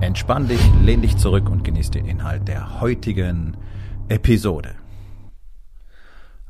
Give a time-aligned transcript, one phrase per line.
[0.00, 3.58] Entspann dich, lehn dich zurück und genieß den Inhalt der heutigen
[4.08, 4.74] Episode.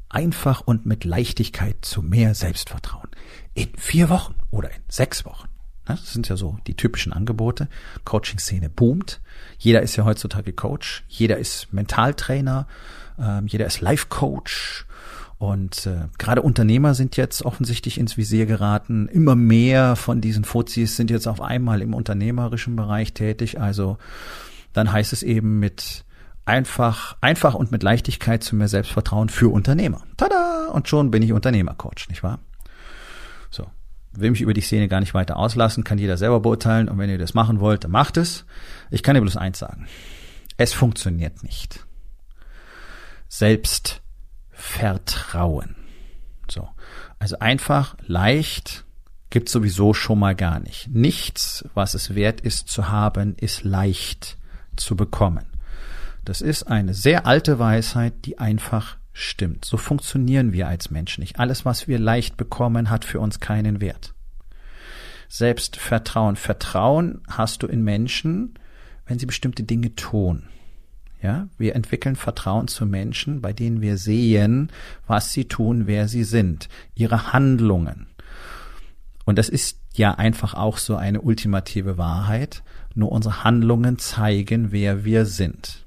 [0.09, 3.09] Einfach und mit Leichtigkeit zu mehr Selbstvertrauen.
[3.55, 5.49] In vier Wochen oder in sechs Wochen.
[5.85, 7.69] Das sind ja so die typischen Angebote.
[8.05, 9.21] Coaching-Szene boomt.
[9.59, 11.03] Jeder ist ja heutzutage Coach.
[11.09, 12.69] Jeder ist Mentaltrainer.
[13.19, 14.87] Ähm, jeder ist Life-Coach.
[15.41, 19.09] Und äh, gerade Unternehmer sind jetzt offensichtlich ins Visier geraten.
[19.09, 23.59] Immer mehr von diesen Fuzis sind jetzt auf einmal im unternehmerischen Bereich tätig.
[23.59, 23.97] Also
[24.75, 26.05] dann heißt es eben mit
[26.45, 30.03] einfach, einfach und mit Leichtigkeit zu mehr Selbstvertrauen für Unternehmer.
[30.19, 30.69] Tada!
[30.75, 32.41] Und schon bin ich Unternehmercoach, nicht wahr?
[33.51, 33.67] So.
[34.13, 36.91] Will mich über die Szene gar nicht weiter auslassen, kann jeder selber beurteilen.
[36.91, 38.45] Und wenn ihr das machen wollt, dann macht es.
[38.91, 39.87] Ich kann dir bloß eins sagen.
[40.59, 41.87] Es funktioniert nicht.
[43.31, 44.03] Selbst
[44.61, 45.75] Vertrauen.
[46.51, 46.69] So.
[47.19, 48.85] Also einfach, leicht,
[49.31, 50.89] gibt sowieso schon mal gar nicht.
[50.89, 54.37] Nichts, was es wert ist zu haben, ist leicht
[54.77, 55.47] zu bekommen.
[56.25, 59.65] Das ist eine sehr alte Weisheit, die einfach stimmt.
[59.65, 61.39] So funktionieren wir als Menschen nicht.
[61.39, 64.15] Alles, was wir leicht bekommen, hat für uns keinen Wert.
[65.29, 66.37] Selbst Vertrauen.
[66.37, 68.55] Vertrauen hast du in Menschen,
[69.07, 70.49] wenn sie bestimmte Dinge tun.
[71.23, 74.71] Ja, wir entwickeln Vertrauen zu Menschen, bei denen wir sehen,
[75.07, 78.07] was sie tun, wer sie sind, ihre Handlungen.
[79.27, 82.63] Und das ist ja einfach auch so eine ultimative Wahrheit.
[82.95, 85.85] Nur unsere Handlungen zeigen, wer wir sind.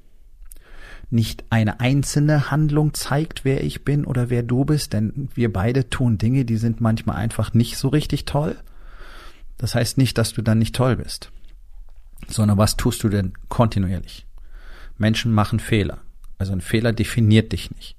[1.10, 5.90] Nicht eine einzelne Handlung zeigt, wer ich bin oder wer du bist, denn wir beide
[5.90, 8.56] tun Dinge, die sind manchmal einfach nicht so richtig toll.
[9.58, 11.30] Das heißt nicht, dass du dann nicht toll bist,
[12.28, 14.26] sondern was tust du denn kontinuierlich?
[14.98, 15.98] Menschen machen Fehler.
[16.38, 17.96] Also ein Fehler definiert dich nicht.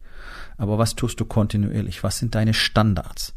[0.57, 2.03] Aber was tust du kontinuierlich?
[2.03, 3.33] Was sind deine Standards?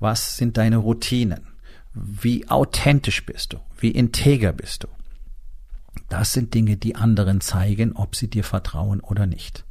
[0.00, 1.46] Was sind deine Routinen?
[1.94, 3.58] Wie authentisch bist du?
[3.78, 4.88] Wie integer bist du?
[6.08, 9.64] Das sind Dinge, die anderen zeigen, ob sie dir vertrauen oder nicht.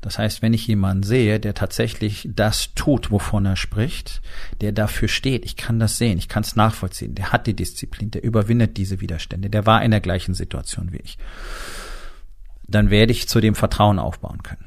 [0.00, 4.22] Das heißt, wenn ich jemanden sehe, der tatsächlich das tut, wovon er spricht,
[4.62, 8.10] der dafür steht, ich kann das sehen, ich kann es nachvollziehen, der hat die Disziplin,
[8.10, 11.18] der überwindet diese Widerstände, der war in der gleichen Situation wie ich
[12.70, 14.64] dann werde ich zu dem Vertrauen aufbauen können.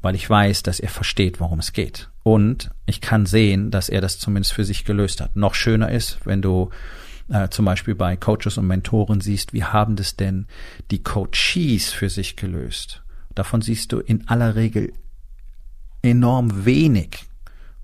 [0.00, 2.10] Weil ich weiß, dass er versteht, worum es geht.
[2.22, 5.36] Und ich kann sehen, dass er das zumindest für sich gelöst hat.
[5.36, 6.70] Noch schöner ist, wenn du
[7.28, 10.46] äh, zum Beispiel bei Coaches und Mentoren siehst, wie haben das denn
[10.90, 13.02] die Coaches für sich gelöst?
[13.34, 14.92] Davon siehst du in aller Regel
[16.02, 17.24] enorm wenig.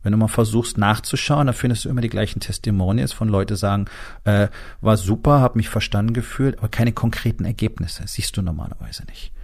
[0.09, 3.85] Wenn du mal versuchst nachzuschauen, dann findest du immer die gleichen Testimonials von Leute sagen,
[4.25, 4.49] äh,
[4.81, 8.05] war super, habe mich verstanden gefühlt, aber keine konkreten Ergebnisse.
[8.07, 9.35] Siehst du normalerweise nicht.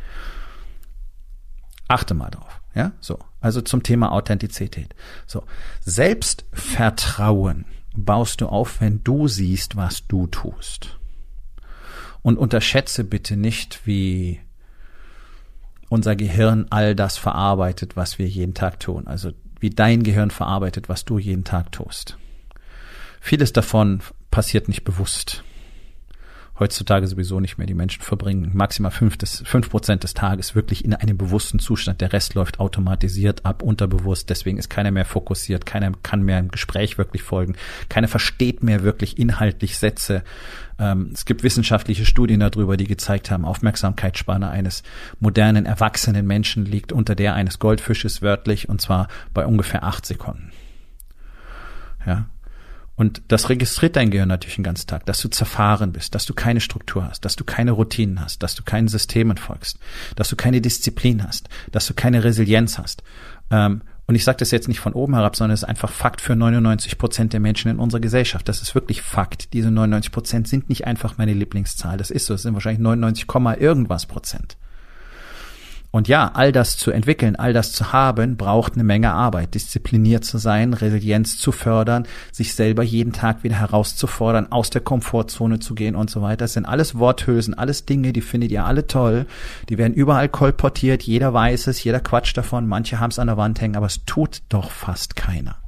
[1.86, 2.62] Achte mal drauf.
[2.74, 3.18] Ja, so.
[3.42, 4.94] Also zum Thema Authentizität.
[5.26, 5.44] So.
[5.82, 10.98] Selbstvertrauen baust du auf, wenn du siehst, was du tust.
[12.22, 14.40] Und unterschätze bitte nicht, wie
[15.90, 19.06] unser Gehirn all das verarbeitet, was wir jeden Tag tun.
[19.06, 22.16] Also wie dein Gehirn verarbeitet, was du jeden Tag tust.
[23.20, 24.00] Vieles davon
[24.30, 25.44] passiert nicht bewusst.
[26.56, 27.66] Heutzutage sowieso nicht mehr.
[27.66, 32.00] Die Menschen verbringen maximal fünf, des, fünf Prozent des Tages wirklich in einem bewussten Zustand.
[32.00, 34.30] Der Rest läuft automatisiert ab, unterbewusst.
[34.30, 35.66] Deswegen ist keiner mehr fokussiert.
[35.66, 37.56] Keiner kann mehr im Gespräch wirklich folgen.
[37.88, 40.22] Keiner versteht mehr wirklich inhaltlich Sätze.
[40.78, 44.84] Ähm, es gibt wissenschaftliche Studien darüber, die gezeigt haben, Aufmerksamkeitsspanne eines
[45.18, 50.52] modernen, erwachsenen Menschen liegt unter der eines Goldfisches wörtlich und zwar bei ungefähr acht Sekunden.
[52.06, 52.26] Ja,
[52.96, 56.34] und das registriert dein Gehirn natürlich den ganzen Tag, dass du zerfahren bist, dass du
[56.34, 59.78] keine Struktur hast, dass du keine Routinen hast, dass du keinen Systemen folgst,
[60.14, 63.02] dass du keine Disziplin hast, dass du keine Resilienz hast.
[63.50, 66.20] Ähm, und ich sage das jetzt nicht von oben herab, sondern es ist einfach Fakt
[66.20, 68.48] für 99 Prozent der Menschen in unserer Gesellschaft.
[68.48, 69.54] Das ist wirklich Fakt.
[69.54, 71.96] Diese 99 Prozent sind nicht einfach meine Lieblingszahl.
[71.96, 72.34] Das ist so.
[72.34, 73.26] Es sind wahrscheinlich 99,
[73.58, 74.58] irgendwas Prozent.
[75.94, 79.54] Und ja, all das zu entwickeln, all das zu haben, braucht eine Menge Arbeit.
[79.54, 85.60] Diszipliniert zu sein, Resilienz zu fördern, sich selber jeden Tag wieder herauszufordern, aus der Komfortzone
[85.60, 86.38] zu gehen und so weiter.
[86.38, 89.26] Das sind alles Worthülsen, alles Dinge, die findet ihr alle toll.
[89.68, 93.36] Die werden überall kolportiert, jeder weiß es, jeder quatscht davon, manche haben es an der
[93.36, 95.58] Wand hängen, aber es tut doch fast keiner.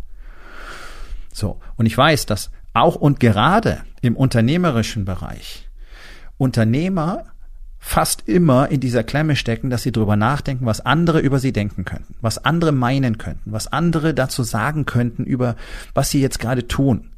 [1.32, 5.69] So, und ich weiß, dass auch und gerade im unternehmerischen Bereich
[6.37, 7.26] Unternehmer
[7.78, 11.84] fast immer in dieser Klemme stecken, dass sie drüber nachdenken, was andere über sie denken
[11.84, 15.56] könnten, was andere meinen könnten, was andere dazu sagen könnten über
[15.94, 17.11] was sie jetzt gerade tun.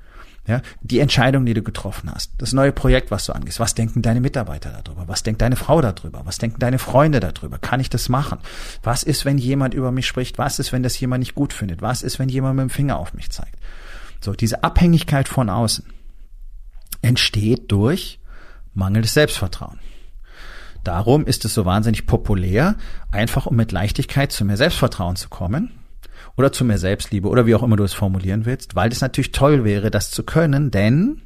[0.46, 4.00] Ja, die Entscheidung, die du getroffen hast, das neue Projekt, was du angehst, was denken
[4.00, 7.90] deine Mitarbeiter darüber, was denkt deine Frau darüber, was denken deine Freunde darüber, kann ich
[7.90, 8.38] das machen?
[8.82, 10.38] Was ist, wenn jemand über mich spricht?
[10.38, 11.82] Was ist, wenn das jemand nicht gut findet?
[11.82, 13.56] Was ist, wenn jemand mit dem Finger auf mich zeigt?
[14.22, 15.84] So, diese Abhängigkeit von außen
[17.02, 18.18] entsteht durch
[18.72, 19.78] mangelndes Selbstvertrauen.
[20.88, 22.74] Darum ist es so wahnsinnig populär,
[23.10, 25.72] einfach um mit Leichtigkeit zu mehr Selbstvertrauen zu kommen
[26.34, 29.32] oder zu mehr Selbstliebe oder wie auch immer du es formulieren willst, weil es natürlich
[29.32, 31.20] toll wäre, das zu können, denn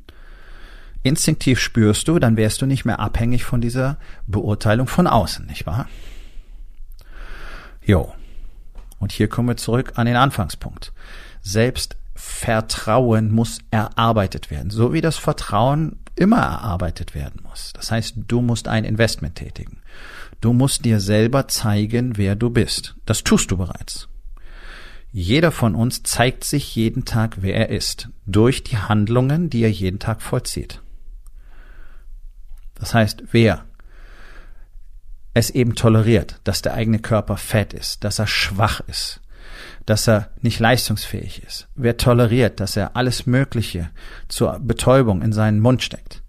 [1.04, 5.64] instinktiv spürst du, dann wärst du nicht mehr abhängig von dieser Beurteilung von außen, nicht
[5.64, 5.88] wahr?
[7.84, 8.12] Jo.
[8.98, 10.92] Und hier kommen wir zurück an den Anfangspunkt.
[11.40, 17.72] Selbstvertrauen muss erarbeitet werden, so wie das Vertrauen immer erarbeitet werden muss.
[17.74, 19.78] Das heißt, du musst ein Investment tätigen.
[20.40, 22.96] Du musst dir selber zeigen, wer du bist.
[23.06, 24.08] Das tust du bereits.
[25.12, 29.70] Jeder von uns zeigt sich jeden Tag, wer er ist, durch die Handlungen, die er
[29.70, 30.80] jeden Tag vollzieht.
[32.74, 33.64] Das heißt, wer
[35.34, 39.20] es eben toleriert, dass der eigene Körper fett ist, dass er schwach ist,
[39.87, 43.90] dass er nicht leistungsfähig ist, wer toleriert, dass er alles Mögliche
[44.29, 46.23] zur Betäubung in seinen Mund steckt,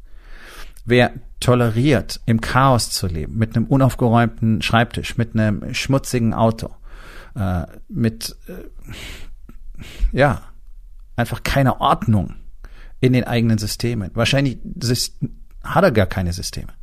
[0.86, 6.70] wer toleriert, im Chaos zu leben, mit einem unaufgeräumten Schreibtisch, mit einem schmutzigen Auto,
[7.36, 10.42] äh, mit äh, ja
[11.16, 12.36] einfach keiner Ordnung
[13.02, 14.12] in den eigenen Systemen.
[14.14, 14.60] Wahrscheinlich
[15.64, 16.74] hat er gar keine Systeme.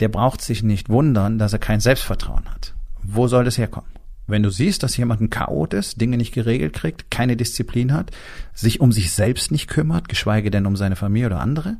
[0.00, 2.74] Der braucht sich nicht wundern, dass er kein Selbstvertrauen hat.
[3.02, 3.90] Wo soll das herkommen?
[4.26, 8.10] Wenn du siehst, dass jemand ein Chaot ist, Dinge nicht geregelt kriegt, keine Disziplin hat,
[8.54, 11.76] sich um sich selbst nicht kümmert, geschweige denn um seine Familie oder andere,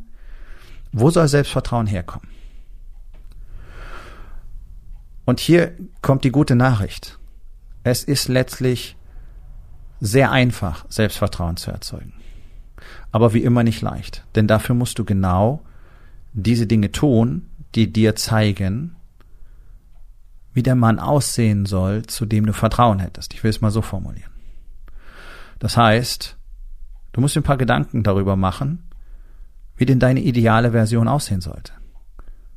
[0.93, 2.29] wo soll Selbstvertrauen herkommen?
[5.25, 5.73] Und hier
[6.03, 7.19] kommt die gute Nachricht.
[7.83, 8.97] Es ist letztlich
[10.01, 12.13] sehr einfach, Selbstvertrauen zu erzeugen.
[13.13, 14.25] Aber wie immer nicht leicht.
[14.35, 15.63] Denn dafür musst du genau
[16.33, 18.96] diese Dinge tun, die dir zeigen,
[20.57, 23.35] wie der Mann aussehen soll, zu dem du Vertrauen hättest.
[23.35, 24.33] Ich will es mal so formulieren.
[25.59, 26.35] Das heißt,
[27.13, 28.89] du musst dir ein paar Gedanken darüber machen,
[29.77, 31.73] wie denn deine ideale Version aussehen sollte.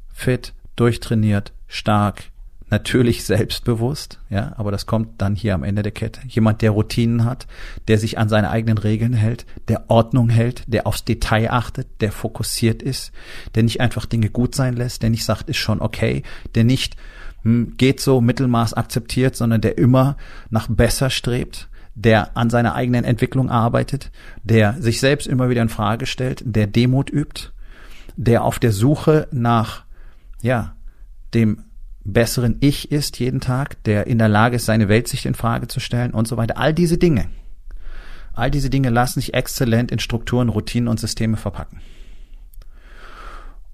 [0.07, 2.31] Fit, durchtrainiert, stark,
[2.69, 6.21] natürlich selbstbewusst, ja, aber das kommt dann hier am Ende der Kette.
[6.25, 7.47] Jemand, der Routinen hat,
[7.89, 12.13] der sich an seine eigenen Regeln hält, der Ordnung hält, der aufs Detail achtet, der
[12.13, 13.11] fokussiert ist,
[13.55, 16.23] der nicht einfach Dinge gut sein lässt, der nicht sagt, ist schon okay,
[16.55, 16.95] der nicht
[17.43, 20.17] hm, geht so Mittelmaß akzeptiert, sondern der immer
[20.49, 24.11] nach besser strebt, der an seiner eigenen Entwicklung arbeitet,
[24.43, 27.51] der sich selbst immer wieder in Frage stellt, der Demut übt,
[28.15, 29.83] der auf der Suche nach,
[30.41, 30.75] ja,
[31.33, 31.63] dem
[32.03, 35.79] besseren Ich ist jeden Tag, der in der Lage ist, seine Weltsicht in Frage zu
[35.79, 36.57] stellen und so weiter.
[36.57, 37.29] All diese Dinge.
[38.33, 41.81] All diese Dinge lassen sich exzellent in Strukturen, Routinen und Systeme verpacken.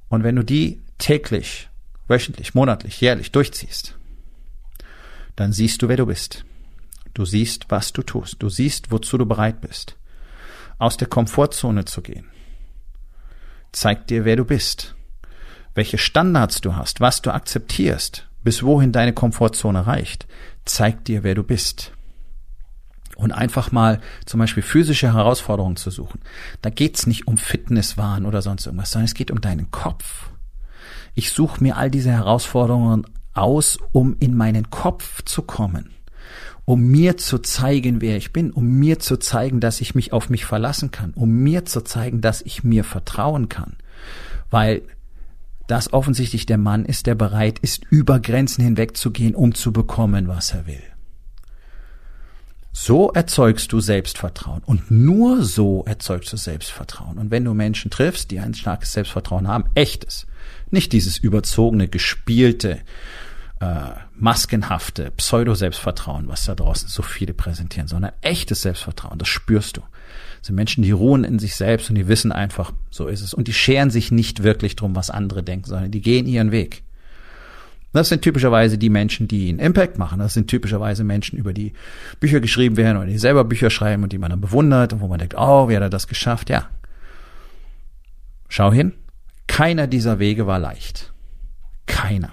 [0.10, 1.70] Und wenn du die täglich,
[2.08, 3.98] wöchentlich, monatlich, jährlich durchziehst,
[5.36, 6.46] dann siehst du, wer du bist.
[7.14, 8.38] Du siehst, was du tust.
[8.40, 9.98] Du siehst, wozu du bereit bist.
[10.78, 12.28] Aus der Komfortzone zu gehen.
[13.72, 14.96] Zeigt dir, wer du bist
[15.76, 20.26] welche Standards du hast, was du akzeptierst, bis wohin deine Komfortzone reicht,
[20.64, 21.92] zeigt dir, wer du bist.
[23.18, 26.22] Und einfach mal zum Beispiel physische Herausforderungen zu suchen.
[26.62, 30.32] Da geht's nicht um Fitnesswahn oder sonst irgendwas, sondern es geht um deinen Kopf.
[31.16, 35.96] Ich suche mir all diese Herausforderungen aus, um in meinen Kopf zu kommen
[36.66, 40.30] um mir zu zeigen, wer ich bin, um mir zu zeigen, dass ich mich auf
[40.30, 43.76] mich verlassen kann, um mir zu zeigen, dass ich mir vertrauen kann.
[44.50, 44.82] Weil
[45.68, 50.52] dass offensichtlich der Mann ist, der bereit ist, über Grenzen hinwegzugehen, um zu bekommen, was
[50.52, 50.84] er will.
[52.78, 57.18] So erzeugst du Selbstvertrauen und nur so erzeugst du Selbstvertrauen.
[57.18, 60.28] Und wenn du Menschen triffst, die ein starkes Selbstvertrauen haben, echtes,
[60.72, 62.82] nicht dieses überzogene, gespielte,
[63.62, 69.82] äh, maskenhafte Pseudo-Selbstvertrauen, was da draußen so viele präsentieren, sondern echtes Selbstvertrauen, das spürst du
[70.42, 73.34] sind Menschen, die ruhen in sich selbst und die wissen einfach, so ist es.
[73.34, 76.84] Und die scheren sich nicht wirklich drum, was andere denken, sondern die gehen ihren Weg.
[77.96, 80.20] Das sind typischerweise die Menschen, die einen Impact machen.
[80.20, 81.72] Das sind typischerweise Menschen, über die
[82.20, 85.08] Bücher geschrieben werden oder die selber Bücher schreiben und die man dann bewundert und wo
[85.08, 86.50] man denkt, oh, wie hat er das geschafft?
[86.50, 86.70] Ja.
[88.50, 88.94] Schau hin.
[89.48, 91.14] Keiner dieser Wege war leicht.
[91.86, 92.32] Keiner.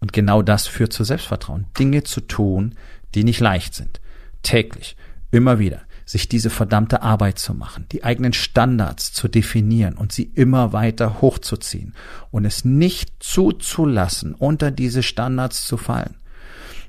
[0.00, 1.66] Und genau das führt zu Selbstvertrauen.
[1.78, 2.74] Dinge zu tun,
[3.14, 4.00] die nicht leicht sind.
[4.42, 4.96] Täglich.
[5.30, 10.30] Immer wieder sich diese verdammte Arbeit zu machen, die eigenen Standards zu definieren und sie
[10.34, 11.94] immer weiter hochzuziehen
[12.30, 16.16] und es nicht zuzulassen, unter diese Standards zu fallen.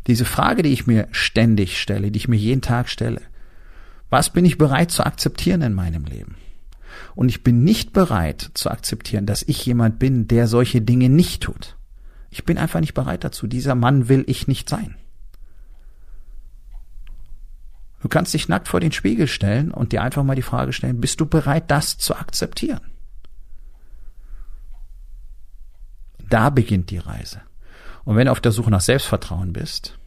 [0.08, 3.22] Diese Frage, die ich mir ständig stelle, die ich mir jeden Tag stelle,
[4.10, 6.36] was bin ich bereit zu akzeptieren in meinem Leben?
[7.16, 11.44] Und ich bin nicht bereit zu akzeptieren, dass ich jemand bin, der solche Dinge nicht
[11.44, 11.76] tut.
[12.30, 13.48] Ich bin einfach nicht bereit dazu.
[13.48, 14.96] Dieser Mann will ich nicht sein.
[18.06, 21.02] Du kannst dich nackt vor den Spiegel stellen und dir einfach mal die Frage stellen,
[21.02, 22.82] bist du bereit, das zu akzeptieren?
[26.30, 27.42] Da beginnt die Reise.
[28.04, 29.98] Und wenn du auf der Suche nach Selbstvertrauen bist,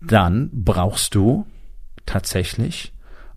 [0.00, 1.44] dann brauchst du
[2.06, 2.92] tatsächlich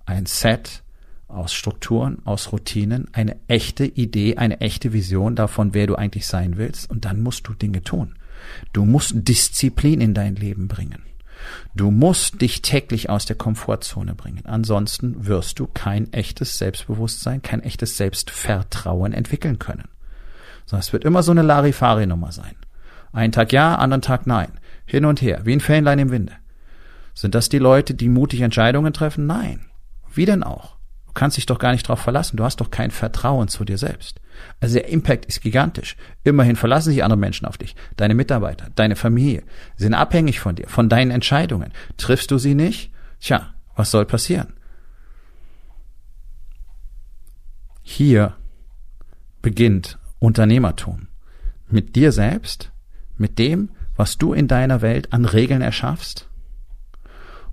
[0.05, 0.83] ein Set
[1.27, 6.57] aus Strukturen, aus Routinen, eine echte Idee, eine echte Vision davon, wer du eigentlich sein
[6.57, 6.87] willst.
[6.87, 8.13] Und dann musst du Dinge tun.
[8.73, 11.01] Du musst Disziplin in dein Leben bringen.
[11.75, 14.45] Du musst dich täglich aus der Komfortzone bringen.
[14.45, 19.87] Ansonsten wirst du kein echtes Selbstbewusstsein, kein echtes Selbstvertrauen entwickeln können.
[20.65, 22.55] Sondern es wird immer so eine Larifari-Nummer sein.
[23.13, 24.51] Einen Tag ja, anderen Tag nein.
[24.85, 26.33] Hin und her, wie ein Fähnlein im Winde.
[27.13, 29.25] Sind das die Leute, die mutig Entscheidungen treffen?
[29.25, 29.65] Nein.
[30.13, 30.77] Wie denn auch?
[31.11, 32.37] Du kannst dich doch gar nicht darauf verlassen.
[32.37, 34.21] Du hast doch kein Vertrauen zu dir selbst.
[34.61, 35.97] Also der Impact ist gigantisch.
[36.23, 37.75] Immerhin verlassen sich andere Menschen auf dich.
[37.97, 39.43] Deine Mitarbeiter, deine Familie
[39.75, 41.73] sind abhängig von dir, von deinen Entscheidungen.
[41.97, 42.93] Triffst du sie nicht?
[43.19, 44.53] Tja, was soll passieren?
[47.81, 48.37] Hier
[49.41, 51.09] beginnt Unternehmertum.
[51.67, 52.71] Mit dir selbst,
[53.17, 56.29] mit dem, was du in deiner Welt an Regeln erschaffst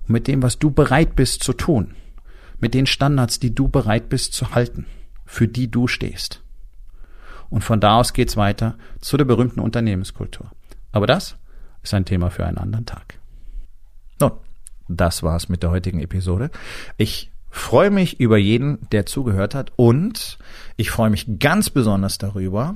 [0.03, 1.95] und mit dem, was du bereit bist zu tun
[2.59, 4.85] mit den Standards, die du bereit bist zu halten,
[5.25, 6.41] für die du stehst.
[7.49, 10.51] Und von da aus geht's weiter zu der berühmten Unternehmenskultur.
[10.91, 11.35] Aber das
[11.83, 13.19] ist ein Thema für einen anderen Tag.
[14.19, 14.31] Nun,
[14.87, 16.51] das war's mit der heutigen Episode.
[16.97, 20.37] Ich freue mich über jeden, der zugehört hat und
[20.77, 22.75] ich freue mich ganz besonders darüber,